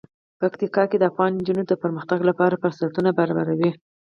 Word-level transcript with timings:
پکتیکا 0.39 0.83
د 0.99 1.03
افغان 1.11 1.31
نجونو 1.39 1.61
د 1.67 1.73
پرمختګ 1.83 2.19
لپاره 2.29 2.59
فرصتونه 2.61 3.09
برابروي. 3.19 3.71